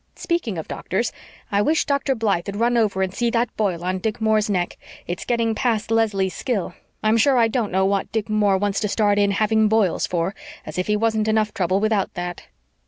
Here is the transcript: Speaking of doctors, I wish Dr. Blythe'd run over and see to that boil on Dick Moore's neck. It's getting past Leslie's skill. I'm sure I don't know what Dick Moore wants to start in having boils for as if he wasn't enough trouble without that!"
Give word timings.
Speaking 0.15 0.57
of 0.57 0.67
doctors, 0.67 1.11
I 1.51 1.61
wish 1.61 1.85
Dr. 1.85 2.15
Blythe'd 2.15 2.55
run 2.55 2.75
over 2.75 3.03
and 3.03 3.13
see 3.13 3.27
to 3.27 3.37
that 3.37 3.55
boil 3.55 3.83
on 3.83 3.99
Dick 3.99 4.19
Moore's 4.19 4.49
neck. 4.49 4.77
It's 5.05 5.25
getting 5.25 5.53
past 5.53 5.91
Leslie's 5.91 6.33
skill. 6.33 6.73
I'm 7.03 7.17
sure 7.17 7.37
I 7.37 7.47
don't 7.47 7.71
know 7.71 7.85
what 7.85 8.11
Dick 8.11 8.27
Moore 8.27 8.57
wants 8.57 8.79
to 8.79 8.87
start 8.87 9.19
in 9.19 9.29
having 9.29 9.67
boils 9.67 10.07
for 10.07 10.33
as 10.65 10.79
if 10.79 10.87
he 10.87 10.95
wasn't 10.95 11.27
enough 11.27 11.53
trouble 11.53 11.79
without 11.79 12.15
that!" 12.15 12.47